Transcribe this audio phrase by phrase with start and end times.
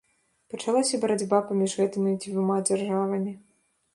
[0.53, 3.31] Пачалася барацьба паміж гэтымі дзвюма дзяржавамі.